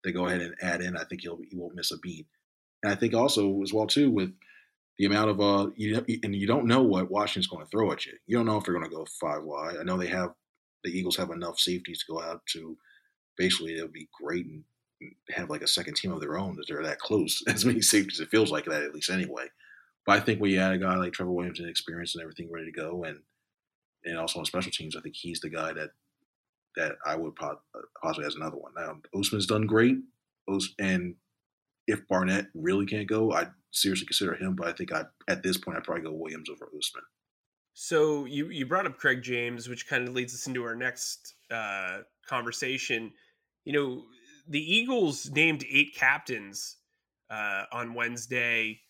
[0.05, 0.99] They go ahead and add in.
[0.99, 2.27] I think he'll he won't miss a beat.
[2.83, 4.31] And I think also as well too with
[4.99, 8.05] the amount of uh you and you don't know what Washington's going to throw at
[8.05, 8.13] you.
[8.27, 9.77] You don't know if they're going to go five wide.
[9.81, 10.35] I know they have
[10.85, 12.77] the Eagles have enough safeties to go out to
[13.39, 14.65] basically it would be great and
[15.31, 17.43] have like a second team of their own that they're that close.
[17.49, 19.47] As many safeties, it feels like that at least anyway.
[20.11, 22.51] But I think when you add a guy like Trevor Williams and experience and everything
[22.51, 23.21] ready to go, and
[24.05, 25.91] and also on special teams, I think he's the guy that
[26.75, 28.73] that I would possibly as another one.
[28.77, 29.99] Now Ostman's done great,
[30.81, 31.15] and
[31.87, 34.57] if Barnett really can't go, I'd seriously consider him.
[34.57, 37.05] But I think I at this point I'd probably go Williams over Ostman.
[37.75, 41.37] So you you brought up Craig James, which kind of leads us into our next
[41.53, 43.13] uh, conversation.
[43.65, 44.03] You know,
[44.49, 46.79] the Eagles named eight captains
[47.31, 48.81] uh, on Wednesday.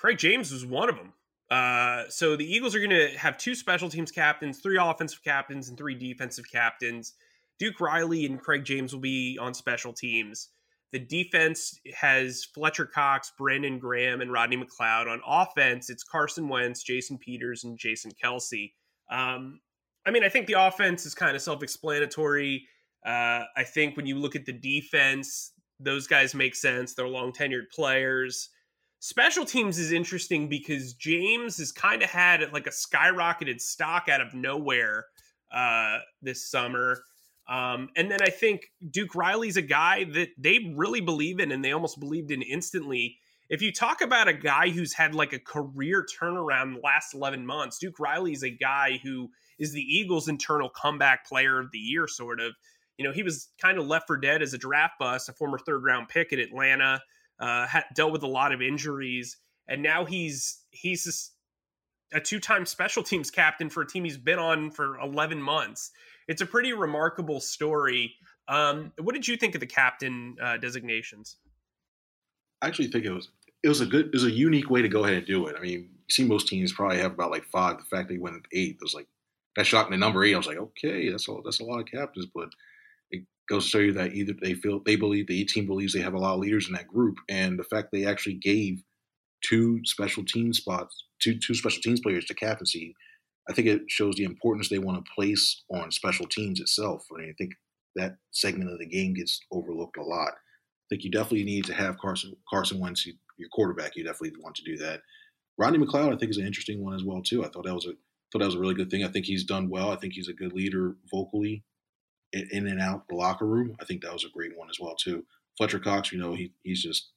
[0.00, 1.12] Craig James was one of them.
[1.50, 5.68] Uh, so the Eagles are going to have two special teams captains, three offensive captains,
[5.68, 7.12] and three defensive captains.
[7.58, 10.48] Duke Riley and Craig James will be on special teams.
[10.92, 15.06] The defense has Fletcher Cox, Brandon Graham, and Rodney McLeod.
[15.06, 18.72] On offense, it's Carson Wentz, Jason Peters, and Jason Kelce.
[19.10, 19.60] Um,
[20.06, 22.66] I mean, I think the offense is kind of self explanatory.
[23.04, 26.94] Uh, I think when you look at the defense, those guys make sense.
[26.94, 28.48] They're long tenured players.
[29.00, 34.20] Special teams is interesting because James has kind of had like a skyrocketed stock out
[34.20, 35.06] of nowhere
[35.52, 36.98] uh, this summer.
[37.48, 41.64] Um, and then I think Duke Riley's a guy that they really believe in and
[41.64, 43.16] they almost believed in instantly.
[43.48, 47.44] If you talk about a guy who's had like a career turnaround the last 11
[47.44, 52.06] months, Duke Riley's a guy who is the Eagles' internal comeback player of the year,
[52.06, 52.52] sort of
[53.00, 55.58] you know, he was kind of left for dead as a draft bust, a former
[55.58, 57.00] third round pick at Atlanta,
[57.40, 59.36] uh, had dealt with a lot of injuries,
[59.68, 61.32] and now he's he's
[62.12, 65.90] a two time special teams captain for a team he's been on for 11 months.
[66.28, 68.14] It's a pretty remarkable story.
[68.48, 71.36] Um, what did you think of the captain uh, designations?
[72.62, 73.28] I actually think it was
[73.62, 75.56] it was a good it was a unique way to go ahead and do it.
[75.56, 77.78] I mean, you see most teams probably have about like five.
[77.78, 79.06] The fact that he went eight was like
[79.56, 79.96] that shocked me.
[79.96, 82.50] Number eight, I was like, okay, that's a that's a lot of captains, but
[83.50, 86.14] goes to show you that either they feel they believe the team believes they have
[86.14, 88.82] a lot of leaders in that group, and the fact they actually gave
[89.42, 92.94] two special team spots, two two special teams players to captaincy,
[93.48, 97.04] I think it shows the importance they want to place on special teams itself.
[97.12, 97.52] I, mean, I think
[97.96, 100.32] that segment of the game gets overlooked a lot.
[100.32, 103.96] I think you definitely need to have Carson Carson Wentz, your quarterback.
[103.96, 105.00] You definitely want to do that.
[105.58, 107.44] Rodney McLeod, I think, is an interesting one as well too.
[107.44, 107.94] I thought that was a
[108.32, 109.04] thought that was a really good thing.
[109.04, 109.90] I think he's done well.
[109.90, 111.64] I think he's a good leader vocally
[112.32, 113.76] in and out the locker room.
[113.80, 115.24] I think that was a great one as well too.
[115.56, 117.10] Fletcher Cox, you know, he he's just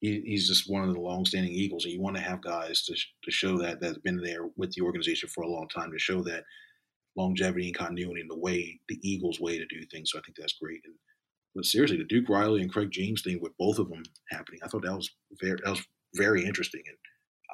[0.00, 2.94] he, he's just one of the long-standing Eagles, and you want to have guys to
[2.94, 6.22] to show that that's been there with the organization for a long time to show
[6.22, 6.44] that
[7.16, 10.10] longevity and continuity in the way the Eagles' way to do things.
[10.12, 10.80] So I think that's great.
[10.84, 10.94] And
[11.54, 14.68] but seriously, the Duke Riley and Craig James thing with both of them happening, I
[14.68, 15.82] thought that was very that was
[16.14, 16.82] very interesting.
[16.86, 16.96] And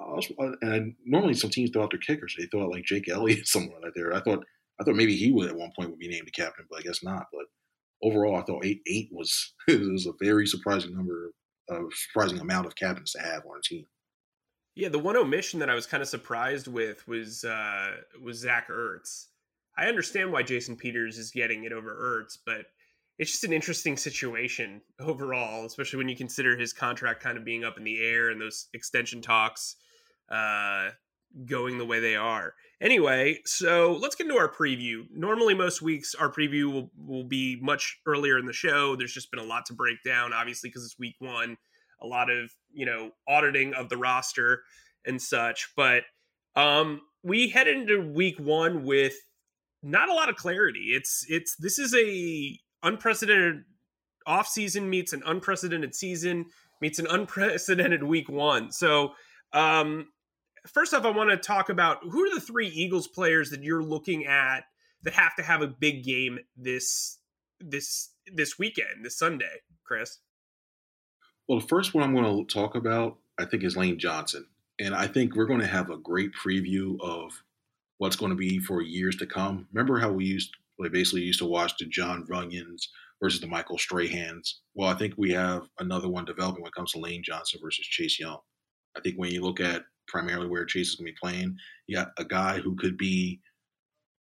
[0.01, 2.35] I also, and normally some teams throw out their kickers.
[2.39, 4.13] They throw out like Jake Elliott somewhere like there.
[4.13, 4.45] I thought
[4.81, 6.83] I thought maybe he would at one point would be named the captain, but I
[6.83, 7.27] guess not.
[7.33, 7.47] But
[8.03, 11.31] overall, I thought eight eight was was a very surprising number,
[11.69, 13.87] of surprising amount of captains to have on a team.
[14.75, 18.69] Yeah, the one omission that I was kind of surprised with was uh, was Zach
[18.69, 19.27] Ertz.
[19.77, 22.67] I understand why Jason Peters is getting it over Ertz, but
[23.19, 27.65] it's just an interesting situation overall, especially when you consider his contract kind of being
[27.65, 29.77] up in the air and those extension talks
[30.31, 30.91] uh,
[31.47, 32.55] going the way they are.
[32.85, 35.07] Anyway, so let's get into our preview.
[35.11, 38.95] Normally, most weeks our preview will, will be much earlier in the show.
[38.95, 41.57] There's just been a lot to break down, obviously, because it's week one.
[42.03, 44.65] A lot of you know auditing of the roster
[45.07, 45.71] and such.
[45.75, 46.03] But
[46.57, 49.15] um, we head into week one with
[49.83, 50.91] not a lot of clarity.
[50.91, 53.63] It's it's this is a unprecedented
[54.27, 56.45] off season meets an unprecedented season
[56.83, 58.73] meets an unprecedented week one.
[58.73, 59.15] So
[59.55, 60.09] um,
[60.67, 63.83] first off, I want to talk about who are the three Eagles players that you're
[63.83, 64.65] looking at
[65.03, 67.19] that have to have a big game this
[67.61, 70.19] this this weekend, this Sunday, Chris.
[71.49, 74.47] Well, the first one I'm going to talk about, I think, is Lane Johnson,
[74.79, 77.33] and I think we're going to have a great preview of
[77.99, 79.69] what's going to be for years to come.
[79.73, 82.89] Remember how we used, we basically used to watch the Jon Runyan's
[83.23, 84.55] versus the Michael Strahans.
[84.75, 87.87] Well, I think we have another one developing when it comes to Lane Johnson versus
[87.87, 88.39] Chase Young.
[88.97, 91.57] I think when you look at primarily where Chase is going to be playing.
[91.87, 93.41] You got a guy who could be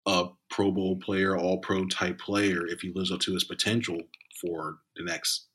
[0.06, 4.00] a Pro Bowl player, all pro type player if he lives up to his potential
[4.42, 5.48] for the next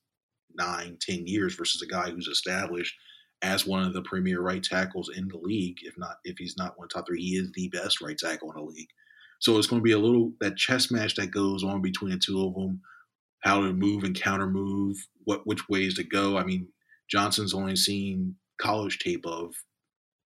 [0.55, 2.95] nine, ten years versus a guy who's established
[3.43, 5.79] as one of the premier right tackles in the league.
[5.83, 8.57] If not, if he's not one top three, he is the best right tackle in
[8.57, 8.89] the league.
[9.41, 12.19] So it's going to be a little that chess match that goes on between the
[12.19, 12.81] two of them,
[13.41, 16.39] how to move and counter move, what which ways to go.
[16.39, 16.69] I mean,
[17.11, 19.55] Johnson's only seen college tape of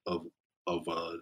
[0.09, 0.27] of
[0.67, 1.13] of uh,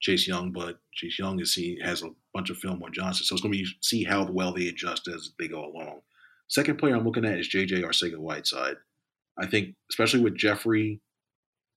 [0.00, 3.34] Chase Young, but Chase Young is see has a bunch of film on Johnson, so
[3.34, 6.00] it's going to be see how well they adjust as they go along.
[6.48, 8.76] Second player I'm looking at is JJ Arcega-Whiteside.
[9.38, 11.00] I think, especially with Jeffrey,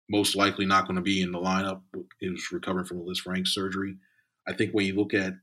[0.09, 1.81] most likely not going to be in the lineup.
[2.21, 3.95] Was recovering from a Lisfranc surgery.
[4.47, 5.33] I think when you look at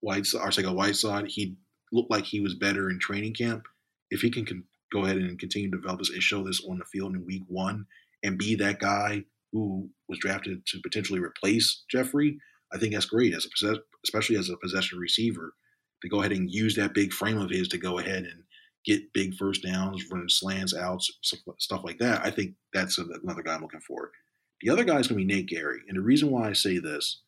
[0.00, 1.56] Whiteside, Arcega-Whiteside, he
[1.92, 3.66] looked like he was better in training camp.
[4.10, 6.78] If he can, can go ahead and continue to develop this and show this on
[6.78, 7.86] the field in week one
[8.22, 12.38] and be that guy who was drafted to potentially replace Jeffrey,
[12.72, 15.52] I think that's great as a especially as a possession receiver
[16.00, 18.42] to go ahead and use that big frame of his to go ahead and
[18.84, 21.10] get big first downs, run slants, outs,
[21.58, 22.24] stuff like that.
[22.24, 24.10] I think that's another guy I'm looking for.
[24.62, 26.78] The other guy is going to be Nate Gerry, and the reason why I say
[26.78, 27.22] this,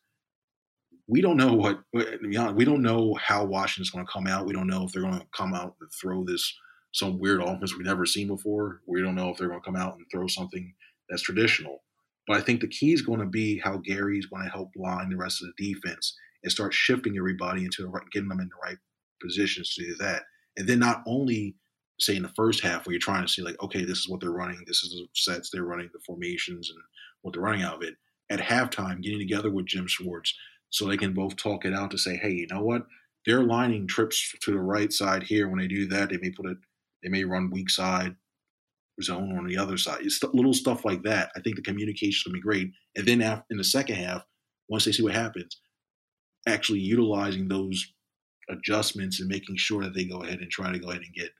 [1.07, 4.45] we don't know what we don't know how Washington's going to come out.
[4.45, 6.51] We don't know if they're going to come out and throw this
[6.93, 8.81] some weird offense we've never seen before.
[8.87, 10.73] We don't know if they're going to come out and throw something
[11.09, 11.83] that's traditional.
[12.27, 15.09] But I think the key is going to be how Gerry's going to help line
[15.09, 18.69] the rest of the defense and start shifting everybody into the, getting them in the
[18.69, 18.77] right
[19.21, 20.23] positions to do that.
[20.57, 21.55] And then not only
[21.99, 24.19] say in the first half where you're trying to see like, okay, this is what
[24.21, 26.79] they're running, this is the sets they're running, the formations and
[27.21, 27.95] what they're running out of it.
[28.29, 30.33] At halftime, getting together with Jim Schwartz
[30.71, 32.85] so they can both talk it out to say, hey, you know what?
[33.25, 35.47] They're lining trips to the right side here.
[35.47, 36.57] When they do that, they may put it,
[37.03, 38.15] they may run weak side
[39.01, 40.01] zone on the other side.
[40.01, 41.31] It's little stuff like that.
[41.35, 42.71] I think the communication to be great.
[42.95, 44.23] And then after, in the second half,
[44.69, 45.59] once they see what happens,
[46.47, 47.93] actually utilizing those
[48.49, 51.31] adjustments and making sure that they go ahead and try to go ahead and get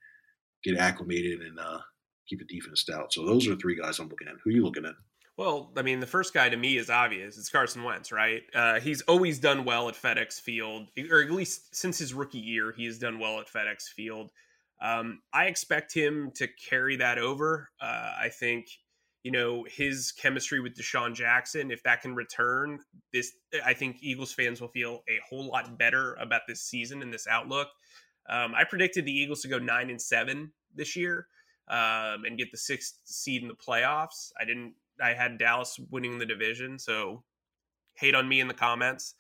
[0.64, 1.80] get acclimated and uh,
[2.28, 3.14] keep the defense stout.
[3.14, 4.34] So those are three guys I'm looking at.
[4.44, 4.96] Who are you looking at?
[5.38, 7.38] Well, I mean, the first guy to me is obvious.
[7.38, 8.42] It's Carson Wentz, right?
[8.54, 12.74] Uh, he's always done well at FedEx Field, or at least since his rookie year,
[12.76, 14.32] he has done well at FedEx Field.
[14.82, 17.70] Um, I expect him to carry that over.
[17.82, 18.68] Uh, I think,
[19.24, 22.80] you know, his chemistry with DeSean Jackson, if that can return,
[23.14, 23.32] this
[23.66, 27.28] I think Eagles fans will feel a whole lot better about this season and this
[27.28, 27.70] outlook.
[28.30, 31.28] Um, I predicted the Eagles to go nine and seven this year
[31.68, 34.32] um, and get the sixth seed in the playoffs.
[34.40, 34.74] I didn't.
[35.02, 37.24] I had Dallas winning the division, so
[37.96, 39.16] hate on me in the comments.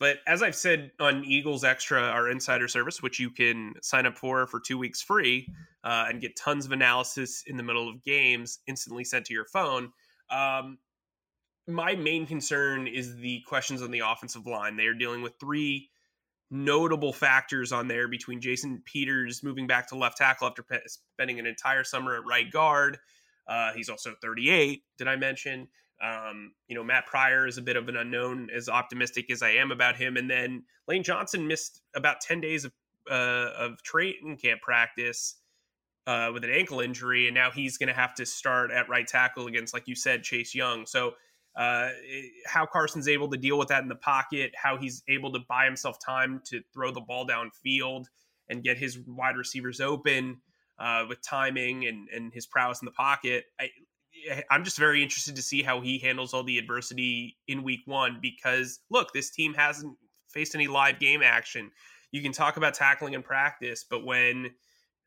[0.00, 4.16] But as I've said on Eagles Extra, our insider service, which you can sign up
[4.16, 5.46] for for two weeks free
[5.84, 9.44] uh, and get tons of analysis in the middle of games instantly sent to your
[9.44, 9.92] phone.
[10.30, 10.78] Um,
[11.68, 14.76] my main concern is the questions on the offensive line.
[14.76, 15.90] They are dealing with three
[16.50, 21.46] notable factors on there between Jason Peters moving back to left tackle after spending an
[21.46, 22.98] entire summer at right guard.
[23.46, 25.68] Uh, he's also 38, did I mention?
[26.02, 29.50] Um, you know, Matt Pryor is a bit of an unknown, as optimistic as I
[29.50, 30.16] am about him.
[30.16, 32.72] And then Lane Johnson missed about 10 days of,
[33.10, 35.36] uh, of training camp practice
[36.06, 37.26] uh, with an ankle injury.
[37.26, 40.22] And now he's going to have to start at right tackle against, like you said,
[40.22, 40.86] Chase Young.
[40.86, 41.14] So,
[41.56, 41.88] uh,
[42.46, 45.64] how Carson's able to deal with that in the pocket, how he's able to buy
[45.64, 48.04] himself time to throw the ball downfield
[48.48, 50.40] and get his wide receivers open
[50.78, 53.44] uh, with timing and, and his prowess in the pocket.
[53.60, 53.68] I,
[54.28, 57.80] Eh, I'm just very interested to see how he handles all the adversity in week
[57.86, 59.96] one because look, this team hasn't
[60.28, 61.70] faced any live game action.
[62.12, 64.50] You can talk about tackling in practice, but when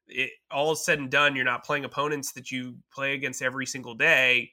[0.07, 3.65] it all is said and done, you're not playing opponents that you play against every
[3.65, 4.51] single day.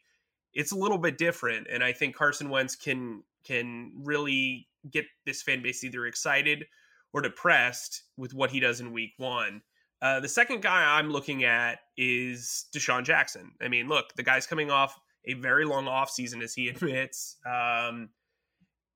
[0.53, 5.43] It's a little bit different, and I think Carson Wentz can can really get this
[5.43, 6.67] fan base either excited
[7.13, 9.63] or depressed with what he does in week one.
[10.03, 13.53] Uh, the second guy I'm looking at is DeSean Jackson.
[13.61, 17.37] I mean, look, the guy's coming off a very long offseason, as he admits.
[17.45, 18.11] Um,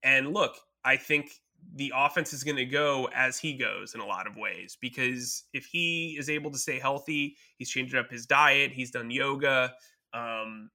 [0.02, 1.30] and look, I think
[1.74, 5.44] the offense is going to go as he goes in a lot of ways because
[5.55, 9.72] if he is able to stay healthy, he's changed up his diet, he's done yoga.
[10.12, 10.70] Um,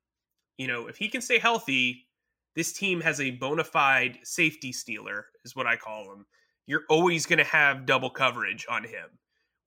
[0.57, 2.07] you know, if he can stay healthy,
[2.55, 6.25] this team has a bona fide safety stealer, is what I call him.
[6.65, 9.09] You're always going to have double coverage on him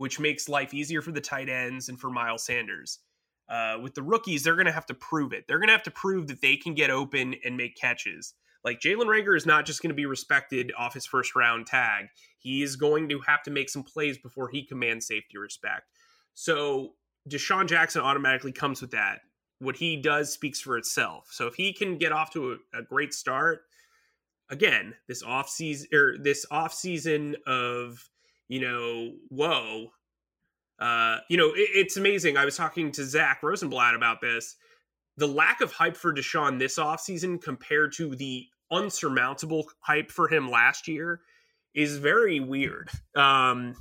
[0.02, 2.98] which makes life easier for the tight ends and for Miles Sanders.
[3.48, 5.44] Uh, with the rookies, they're going to have to prove it.
[5.46, 8.34] They're going to have to prove that they can get open and make catches.
[8.64, 12.06] Like Jalen Reagor is not just going to be respected off his first round tag.
[12.40, 15.84] He is going to have to make some plays before he commands safety respect.
[16.34, 16.94] So
[17.30, 19.20] DeSean Jackson automatically comes with that.
[19.60, 21.28] What he does speaks for itself.
[21.30, 23.60] So if he can get off to a, a great start,
[24.50, 28.08] again, this off season or this off season of
[28.48, 29.88] you know, whoa,
[30.78, 32.36] Uh, you know, it, it's amazing.
[32.36, 34.56] I was talking to Zach Rosenblatt about this.
[35.16, 40.50] The lack of hype for DeSean this offseason compared to the unsurmountable hype for him
[40.50, 41.20] last year
[41.74, 42.90] is very weird.
[43.14, 43.74] Um,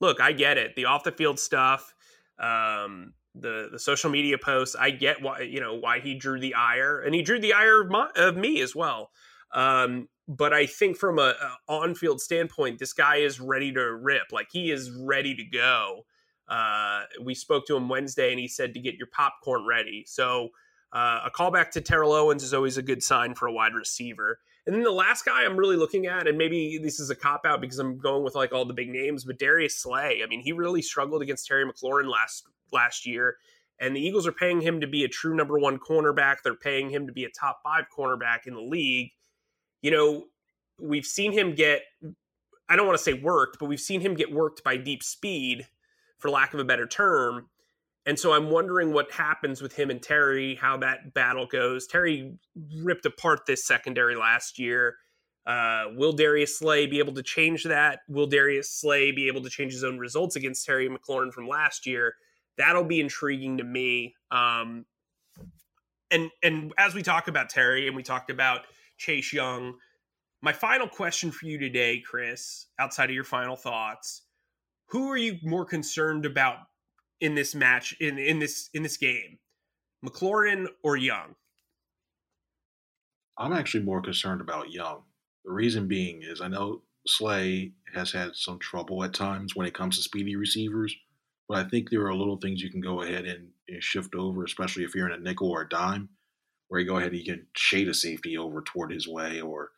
[0.00, 0.74] look, I get it.
[0.74, 1.94] The off the field stuff,
[2.40, 6.54] um, the the social media posts, I get why you know why he drew the
[6.54, 9.10] ire, and he drew the ire of, my, of me as well.
[9.52, 11.34] Um, but I think from a,
[11.68, 14.24] a on field standpoint, this guy is ready to rip.
[14.30, 16.04] Like he is ready to go.
[16.48, 20.04] Uh, we spoke to him Wednesday, and he said to get your popcorn ready.
[20.06, 20.50] So
[20.92, 24.40] uh, a callback to Terrell Owens is always a good sign for a wide receiver.
[24.66, 27.46] And then the last guy I'm really looking at, and maybe this is a cop
[27.46, 30.20] out because I'm going with like all the big names, but Darius Slay.
[30.22, 33.36] I mean, he really struggled against Terry McLaurin last last year,
[33.80, 36.36] and the Eagles are paying him to be a true number one cornerback.
[36.44, 39.12] They're paying him to be a top five cornerback in the league.
[39.82, 40.24] You know,
[40.80, 41.82] we've seen him get.
[42.68, 45.66] I don't want to say worked, but we've seen him get worked by deep speed,
[46.18, 47.48] for lack of a better term.
[48.04, 51.86] And so I'm wondering what happens with him and Terry, how that battle goes.
[51.86, 52.38] Terry
[52.76, 54.96] ripped apart this secondary last year.
[55.46, 58.00] Uh, will Darius Slay be able to change that?
[58.08, 61.86] Will Darius Slay be able to change his own results against Terry McLaurin from last
[61.86, 62.14] year?
[62.56, 64.14] That'll be intriguing to me.
[64.30, 64.84] Um,
[66.10, 68.62] and and as we talk about Terry and we talked about
[68.98, 69.74] Chase Young,
[70.42, 74.22] my final question for you today, Chris, outside of your final thoughts,
[74.86, 76.58] who are you more concerned about
[77.20, 79.38] in this match in in this in this game,
[80.04, 81.34] McLaurin or Young?
[83.36, 85.02] I'm actually more concerned about Young.
[85.44, 89.74] The reason being is I know Slay has had some trouble at times when it
[89.74, 90.94] comes to speedy receivers,
[91.48, 94.44] but I think there are little things you can go ahead and, and shift over,
[94.44, 96.08] especially if you're in a nickel or a dime,
[96.68, 99.70] where you go ahead and you can shade a safety over toward his way, or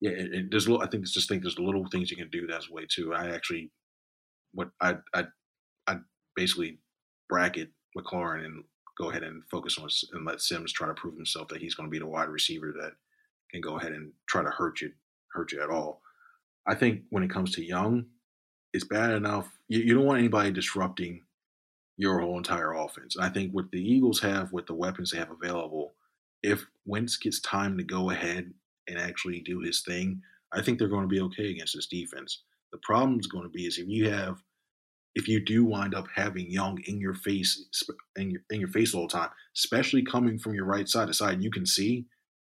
[0.00, 0.84] yeah, it, it, there's little.
[0.84, 3.14] I think just think there's little things you can do that way too.
[3.14, 3.70] I actually,
[4.52, 5.24] what I I
[5.86, 5.96] I
[6.34, 6.78] basically
[7.28, 8.64] bracket McLaurin and
[8.98, 11.88] go ahead and focus on and let Sims try to prove himself that he's going
[11.88, 12.92] to be the wide receiver that
[13.50, 14.92] can go ahead and try to hurt you
[15.32, 16.02] hurt you at all.
[16.66, 18.06] I think when it comes to Young,
[18.72, 19.48] it's bad enough.
[19.68, 21.22] You, you don't want anybody disrupting
[21.96, 23.16] your whole entire offense.
[23.16, 25.89] And I think what the Eagles have with the weapons they have available,
[26.42, 28.52] if Wentz gets time to go ahead
[28.88, 30.20] and actually do his thing,
[30.52, 32.42] I think they're going to be okay against this defense.
[32.72, 34.36] The problem is going to be is if you have
[35.16, 37.66] if you do wind up having Young in your face
[38.16, 41.14] in your in your face all the time, especially coming from your right side, the
[41.14, 42.06] side you can see,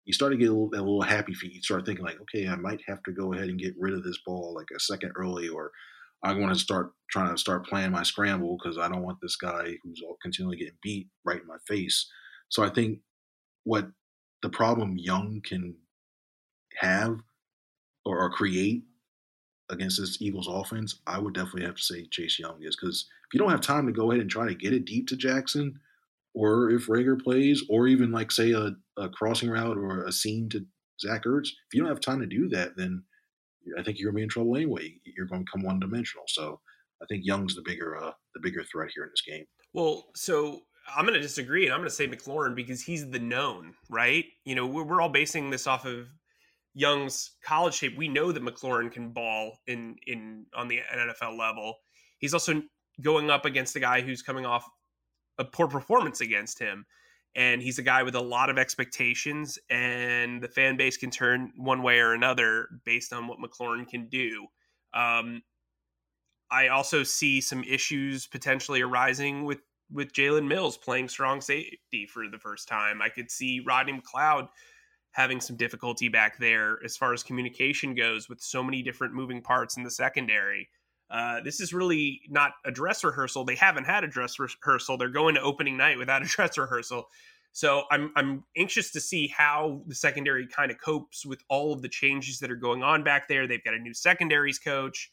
[0.05, 1.53] you start to get a little, a little happy feet.
[1.53, 4.03] You start thinking like, okay, I might have to go ahead and get rid of
[4.03, 5.70] this ball like a second early, or
[6.24, 9.37] I want to start trying to start playing my scramble because I don't want this
[9.37, 12.11] guy who's all continually getting beat right in my face.
[12.49, 12.99] So I think
[13.64, 13.88] what
[14.42, 15.74] the problem Young can
[16.76, 17.20] have
[18.04, 18.82] or, or create
[19.68, 23.34] against this Eagles offense, I would definitely have to say Chase Young is because if
[23.34, 25.78] you don't have time to go ahead and try to get it deep to Jackson,
[26.34, 30.48] or if Reagor plays, or even like say a, a crossing route or a seam
[30.50, 30.64] to
[31.00, 33.02] Zach Ertz, if you don't have time to do that, then
[33.78, 34.94] I think you're gonna be in trouble anyway.
[35.04, 36.24] You're going to come one dimensional.
[36.28, 36.61] So
[37.02, 39.44] I think Young's the bigger uh, the bigger threat here in this game.
[39.72, 40.62] Well, so
[40.97, 44.24] I'm going to disagree, and I'm going to say McLaurin because he's the known, right?
[44.45, 46.09] You know, we're, we're all basing this off of
[46.74, 51.74] Young's college shape, we know that McLaurin can ball in in on the NFL level.
[52.18, 52.62] He's also
[53.01, 54.68] going up against a guy who's coming off
[55.38, 56.86] a poor performance against him.
[57.34, 61.53] And he's a guy with a lot of expectations, and the fan base can turn
[61.57, 64.47] one way or another based on what McLaurin can do.
[64.93, 65.43] Um,
[66.51, 69.61] I also see some issues potentially arising with
[69.93, 73.03] with Jalen Mills playing strong safety for the first time.
[73.03, 74.49] I could see Rodney McLeod
[75.12, 79.43] having some difficulty back there as far as communication goes with so many different moving
[79.43, 80.68] parts in the secondary.
[81.11, 83.45] Uh, this is really not a dress rehearsal.
[83.45, 84.97] They haven't had a dress rehearsal.
[84.97, 87.07] They're going to opening night without a dress rehearsal.
[87.53, 91.82] So I'm I'm anxious to see how the secondary kind of copes with all of
[91.82, 93.49] the changes that are going on back there.
[93.49, 95.11] They've got a new secondaries coach.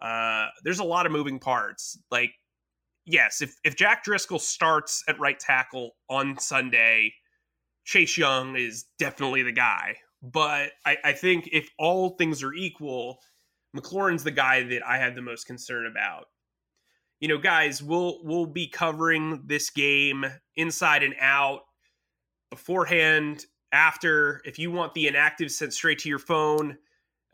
[0.00, 1.98] Uh, there's a lot of moving parts.
[2.10, 2.32] Like,
[3.04, 7.14] yes, if if Jack Driscoll starts at right tackle on Sunday,
[7.84, 9.96] Chase Young is definitely the guy.
[10.22, 13.18] But I, I think if all things are equal,
[13.76, 16.26] McLaurin's the guy that I have the most concern about.
[17.20, 20.24] You know, guys, we'll we'll be covering this game
[20.56, 21.60] inside and out
[22.50, 24.40] beforehand, after.
[24.44, 26.78] If you want the inactive sent straight to your phone,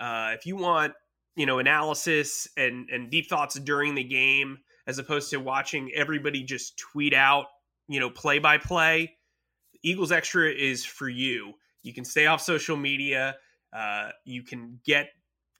[0.00, 0.94] uh, if you want
[1.36, 4.58] you know analysis and and deep thoughts during the game,
[4.88, 7.46] as opposed to watching everybody just tweet out
[7.86, 9.14] you know play by play
[9.82, 11.54] Eagles Extra is for you.
[11.82, 13.36] You can stay off social media.
[13.72, 15.08] Uh, you can get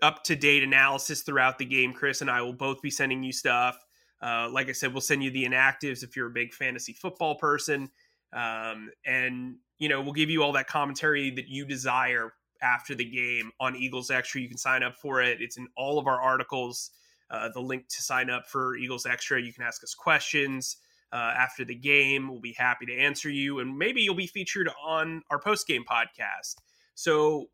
[0.03, 1.93] up to date analysis throughout the game.
[1.93, 3.79] Chris and I will both be sending you stuff.
[4.21, 7.37] Uh, like I said, we'll send you the inactives if you're a big fantasy football
[7.37, 7.89] person.
[8.33, 13.05] Um, and, you know, we'll give you all that commentary that you desire after the
[13.05, 14.41] game on Eagles Extra.
[14.41, 16.91] You can sign up for it, it's in all of our articles.
[17.31, 19.41] Uh, the link to sign up for Eagles Extra.
[19.41, 20.77] You can ask us questions
[21.13, 22.29] uh, after the game.
[22.29, 25.85] We'll be happy to answer you, and maybe you'll be featured on our post game
[25.89, 26.57] podcast.
[26.95, 27.47] So,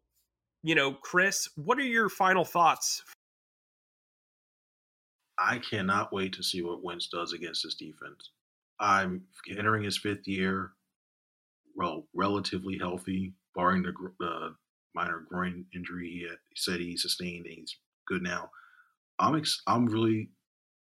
[0.62, 3.02] you know, Chris, what are your final thoughts?
[5.38, 8.30] I cannot wait to see what Wentz does against this defense.
[8.78, 9.22] I'm
[9.56, 10.72] entering his fifth year,
[11.74, 13.92] well, relatively healthy, barring the
[14.24, 14.50] uh,
[14.94, 18.50] minor groin injury he, had, he said he sustained, and he's good now.
[19.18, 20.30] I'm ex- I'm really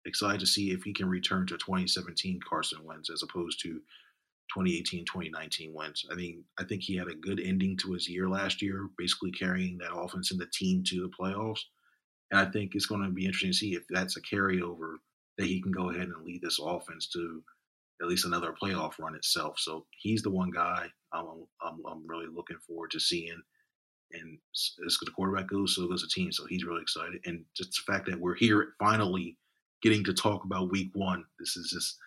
[0.06, 3.80] excited to see if he can return to 2017 Carson Wentz as opposed to
[4.54, 6.06] 2018 2019 Wentz.
[6.12, 9.32] I mean, I think he had a good ending to his year last year, basically
[9.32, 11.62] carrying that offense and the team to the playoffs.
[12.32, 14.96] And I think it's going to be interesting to see if that's a carryover
[15.38, 17.42] that he can go ahead and lead this offense to
[18.02, 19.58] at least another playoff run itself.
[19.60, 21.26] So he's the one guy I'm,
[21.62, 23.42] I'm, I'm really looking forward to seeing
[24.12, 24.38] and
[24.86, 26.32] as the quarterback goes, so goes the team.
[26.32, 29.38] So he's really excited, and just the fact that we're here finally
[29.82, 31.26] getting to talk about Week One.
[31.40, 31.98] This is just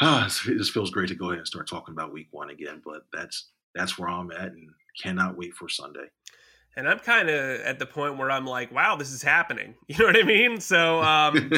[0.00, 2.82] ah, it just feels great to go ahead and start talking about Week One again.
[2.84, 4.68] But that's that's where I'm at, and
[5.00, 6.06] cannot wait for Sunday.
[6.76, 9.74] And I'm kind of at the point where I'm like, wow, this is happening.
[9.86, 10.60] You know what I mean?
[10.60, 11.52] So, um,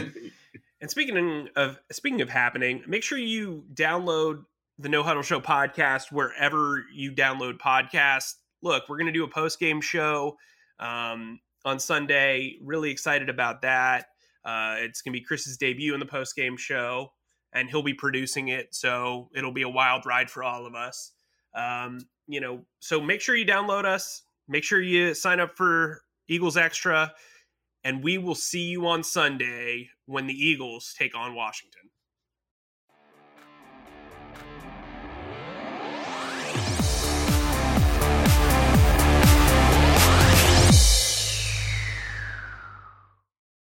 [0.80, 4.44] and speaking of speaking of happening, make sure you download
[4.78, 8.34] the No Huddle Show podcast wherever you download podcasts
[8.66, 10.36] look, we're going to do a post game show
[10.78, 12.56] um, on Sunday.
[12.62, 14.06] Really excited about that.
[14.44, 17.12] Uh, it's going to be Chris's debut in the post game show,
[17.52, 18.74] and he'll be producing it.
[18.74, 21.12] So it'll be a wild ride for all of us.
[21.54, 24.22] Um, you know, so make sure you download us.
[24.48, 27.12] Make sure you sign up for Eagles Extra,
[27.82, 31.90] and we will see you on Sunday when the Eagles take on Washington.